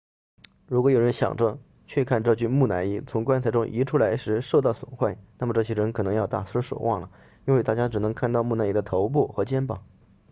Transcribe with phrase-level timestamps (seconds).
[0.67, 7.11] 如果有人想着去看这具木乃伊从棺材中移出来时受到损坏那么这些人可要大失所望了
[7.45, 9.85] 因为大家只能看到木乃伊的头部和肩膀